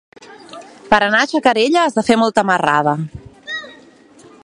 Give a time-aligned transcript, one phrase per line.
[0.93, 2.97] Per anar a Xacarella has de fer molta marrada.